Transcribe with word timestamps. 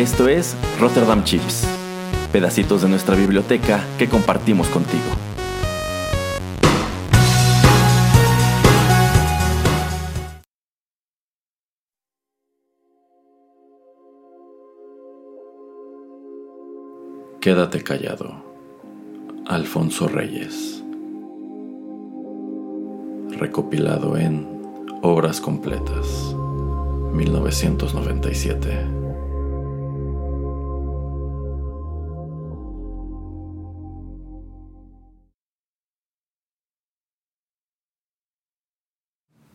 Esto 0.00 0.28
es 0.28 0.56
Rotterdam 0.80 1.24
Chips, 1.24 1.68
pedacitos 2.32 2.80
de 2.80 2.88
nuestra 2.88 3.14
biblioteca 3.14 3.84
que 3.98 4.08
compartimos 4.08 4.66
contigo. 4.68 5.04
Quédate 17.42 17.82
callado. 17.82 18.42
Alfonso 19.48 20.08
Reyes. 20.08 20.82
Recopilado 23.38 24.16
en 24.16 24.48
Obras 25.02 25.42
Completas. 25.42 26.34
1997. 27.12 28.99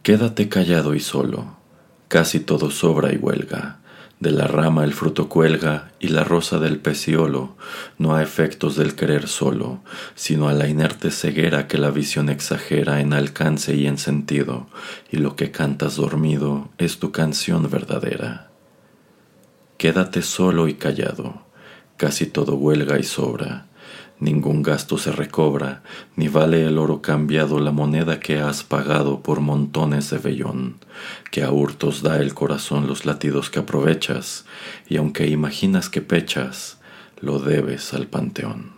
Quédate 0.06 0.50
callado 0.50 0.94
y 0.94 1.00
solo, 1.00 1.56
casi 2.10 2.40
todo 2.40 2.70
sobra 2.70 3.12
y 3.12 3.18
huelga, 3.18 3.80
de 4.20 4.30
la 4.30 4.46
rama 4.46 4.84
el 4.84 4.94
fruto 4.94 5.30
cuelga 5.30 5.94
y 6.00 6.10
la 6.10 6.24
rosa 6.24 6.60
del 6.60 6.78
peciolo, 6.78 7.56
no 7.98 8.14
a 8.14 8.22
efectos 8.22 8.76
del 8.76 8.94
querer 8.94 9.28
solo, 9.28 9.80
sino 10.14 10.48
a 10.48 10.54
la 10.54 10.68
inerte 10.68 11.10
ceguera 11.10 11.68
que 11.68 11.80
la 11.80 11.90
visión 11.90 12.30
exagera 12.30 13.02
en 13.02 13.14
alcance 13.14 13.74
y 13.74 13.88
en 13.88 13.98
sentido, 13.98 14.68
y 15.12 15.18
lo 15.18 15.36
que 15.36 15.50
cantas 15.50 15.96
dormido 15.96 16.70
es 16.78 17.00
tu 17.00 17.12
canción 17.12 17.68
verdadera. 17.68 18.52
Quédate 19.80 20.22
solo 20.22 20.68
y 20.68 20.76
callado, 20.76 21.42
casi 21.98 22.28
todo 22.28 22.58
huelga 22.58 23.00
y 23.00 23.04
sobra, 23.04 23.66
ningún 24.20 24.64
gasto 24.64 24.98
se 24.98 25.12
recobra, 25.12 25.84
ni 26.16 26.28
vale 26.28 26.66
el 26.66 26.78
oro 26.78 27.02
cambiado 27.02 27.60
la 27.60 27.72
moneda 27.72 28.20
que 28.20 28.40
has 28.40 28.64
pagado 28.64 29.22
por 29.22 29.40
montones 29.40 30.10
de 30.10 30.18
vellón, 30.18 30.76
que 31.32 31.44
a 31.44 31.52
hurtos 31.52 32.02
da 32.02 32.18
el 32.18 32.34
corazón 32.34 32.88
los 32.88 33.06
latidos 33.06 33.50
que 33.50 33.60
aprovechas, 33.60 34.46
y 34.88 34.98
aunque 34.98 35.28
imaginas 35.28 35.90
que 35.90 36.02
pechas, 36.02 36.80
lo 37.20 37.40
debes 37.40 37.94
al 37.94 38.08
panteón. 38.08 38.75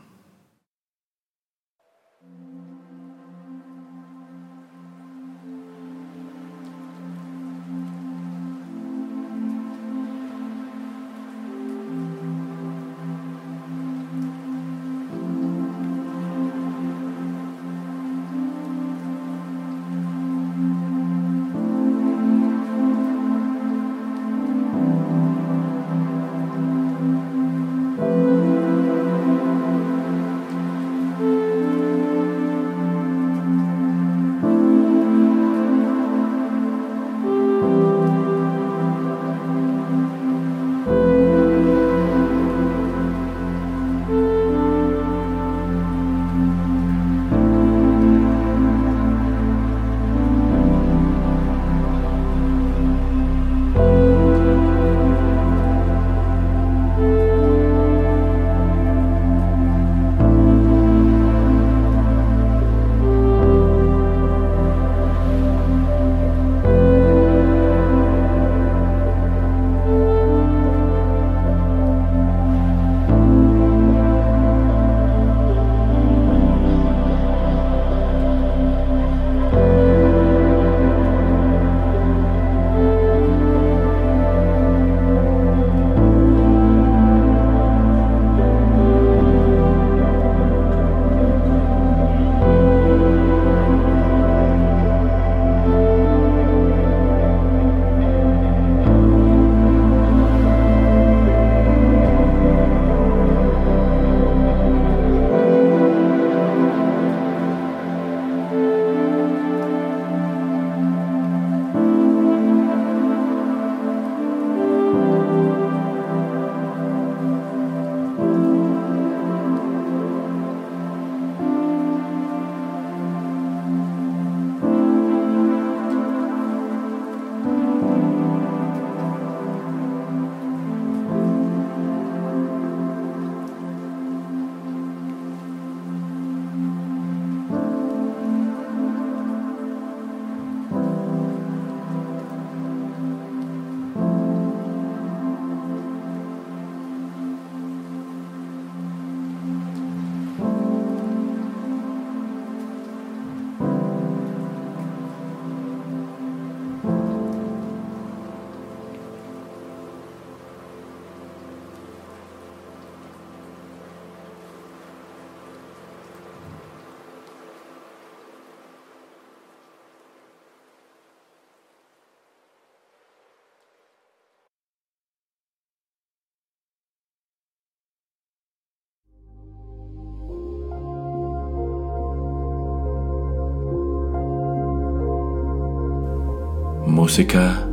Música 186.87 187.67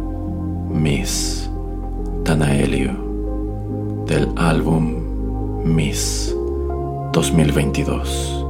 Miss 0.69 1.49
Tanaelio 2.25 2.93
del 4.07 4.29
álbum 4.37 5.63
Miss 5.65 6.35
2022. 7.13 8.45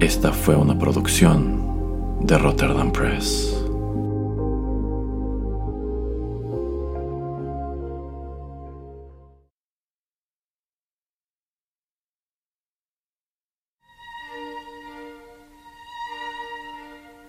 Esta 0.00 0.32
fue 0.32 0.56
una 0.56 0.78
producción 0.78 2.18
de 2.22 2.38
Rotterdam 2.38 2.90
Press. 2.90 3.57